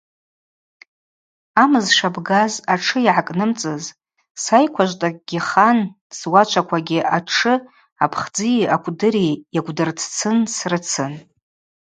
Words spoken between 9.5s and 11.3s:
йагӏвдырццыхын срыцын.